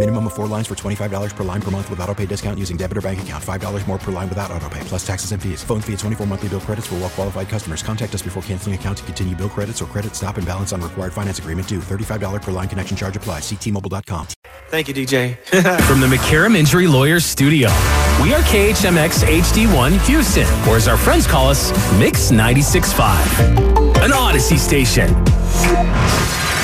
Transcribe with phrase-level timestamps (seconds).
[0.00, 2.78] Minimum of four lines for $25 per line per month with auto pay discount using
[2.78, 3.44] debit or bank account.
[3.44, 5.62] $5 more per line without auto pay, plus taxes and fees.
[5.62, 7.82] Phone fee at 24 monthly bill credits for well qualified customers.
[7.82, 10.80] Contact us before canceling account to continue bill credits or credit stop and balance on
[10.80, 11.80] required finance agreement due.
[11.80, 13.42] $35 per line connection charge applies.
[13.42, 14.26] Ctmobile.com.
[14.70, 15.36] Thank you, DJ.
[15.82, 17.68] From the McCarran Injury Lawyers Studio,
[18.22, 24.56] we are KHMX HD1 Houston, or as our friends call us, Mix 96.5, an Audacy
[24.56, 25.12] station.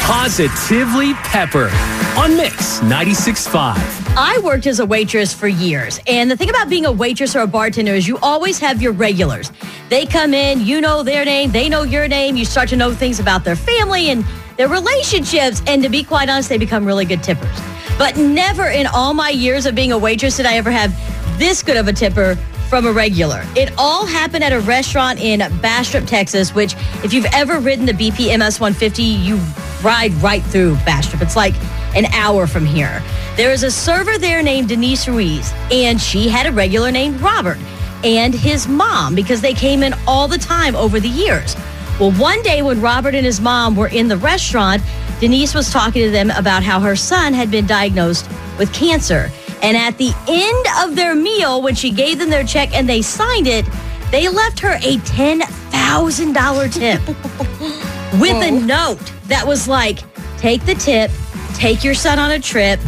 [0.06, 1.68] Positively Pepper
[2.16, 3.74] on Mix 96.5.
[4.16, 6.00] I worked as a waitress for years.
[6.06, 8.92] And the thing about being a waitress or a bartender is you always have your
[8.92, 9.52] regulars.
[9.90, 12.94] They come in, you know their name, they know your name, you start to know
[12.94, 14.24] things about their family and
[14.56, 15.62] their relationships.
[15.66, 17.60] And to be quite honest, they become really good tippers.
[17.98, 20.94] But never in all my years of being a waitress did I ever have
[21.38, 22.36] this good of a tipper
[22.70, 23.44] from a regular.
[23.54, 27.92] It all happened at a restaurant in Bastrop, Texas, which, if you've ever ridden the
[27.92, 29.36] BP MS 150, you
[29.82, 31.22] ride right through Bastrop.
[31.22, 31.54] It's like
[31.96, 33.02] an hour from here.
[33.36, 37.58] There is a server there named Denise Ruiz, and she had a regular named Robert
[38.04, 41.56] and his mom because they came in all the time over the years.
[41.98, 44.82] Well, one day when Robert and his mom were in the restaurant,
[45.18, 49.30] Denise was talking to them about how her son had been diagnosed with cancer.
[49.62, 53.00] And at the end of their meal, when she gave them their check and they
[53.00, 53.64] signed it,
[54.10, 57.00] they left her a $10,000 tip
[58.20, 58.60] with a oh.
[58.60, 60.00] note that was like,
[60.36, 61.10] take the tip,
[61.56, 62.78] take your son on a trip,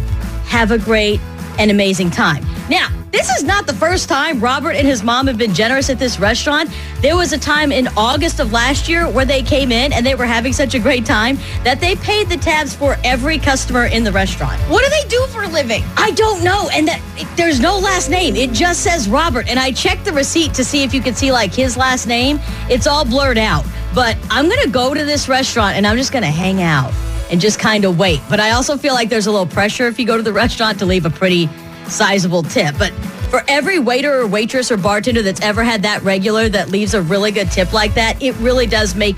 [0.45, 1.19] have a great
[1.57, 2.45] and amazing time.
[2.69, 5.97] Now, this is not the first time Robert and his mom have been generous at
[5.97, 6.69] this restaurant.
[7.01, 10.13] There was a time in August of last year where they came in and they
[10.13, 14.03] were having such a great time that they paid the tabs for every customer in
[14.03, 14.61] the restaurant.
[14.69, 15.83] What do they do for a living?
[15.97, 16.69] I don't know.
[16.71, 17.01] And that
[17.35, 18.35] there's no last name.
[18.35, 19.49] It just says Robert.
[19.49, 22.39] And I checked the receipt to see if you could see like his last name.
[22.69, 23.65] It's all blurred out.
[23.95, 26.93] But I'm going to go to this restaurant and I'm just going to hang out
[27.29, 28.19] and just kind of wait.
[28.29, 30.79] But I also feel like there's a little pressure if you go to the restaurant
[30.79, 31.49] to leave a pretty
[31.87, 32.75] sizable tip.
[32.77, 32.91] But
[33.29, 37.01] for every waiter or waitress or bartender that's ever had that regular that leaves a
[37.01, 39.15] really good tip like that, it really does make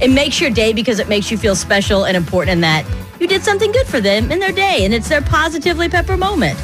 [0.00, 2.86] it makes your day because it makes you feel special and important in that
[3.20, 6.58] you did something good for them in their day and it's their positively pepper moment.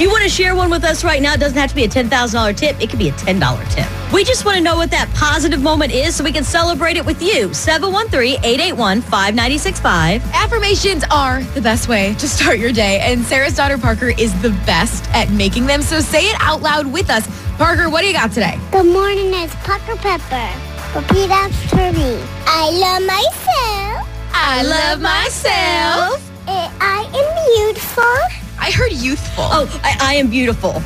[0.00, 1.84] If you want to share one with us right now, it doesn't have to be
[1.84, 2.80] a $10,000 tip.
[2.80, 3.86] It could be a $10 tip.
[4.10, 7.04] We just want to know what that positive moment is so we can celebrate it
[7.04, 7.50] with you.
[7.50, 10.22] 713-881-5965.
[10.32, 14.52] Affirmations are the best way to start your day, and Sarah's daughter Parker is the
[14.64, 15.82] best at making them.
[15.82, 17.28] So say it out loud with us.
[17.58, 18.58] Parker, what do you got today?
[18.72, 20.50] Good morning, it's Parker Pepper.
[20.98, 22.18] Repeat after me.
[22.46, 24.08] I love myself.
[24.32, 26.22] I love myself.
[26.48, 27.34] And I am
[27.74, 28.29] beautiful.
[28.70, 29.42] I heard youthful.
[29.48, 30.80] Oh, I, I am beautiful.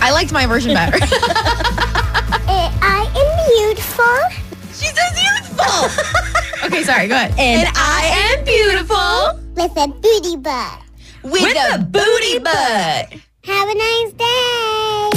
[0.00, 0.94] I liked my version better.
[0.96, 1.04] and
[2.82, 4.18] I am beautiful.
[4.74, 5.88] She says youthful.
[6.66, 7.32] okay, sorry, go ahead.
[7.38, 10.80] And, I am beautiful With a booty butt.
[11.22, 13.12] with, a booty butt.
[13.44, 15.10] Have a nice day.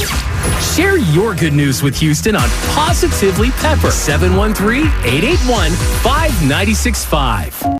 [0.75, 3.89] Share your good news with Houston on Positively Pepper.
[3.89, 5.71] 713 881
[6.03, 7.79] 5965.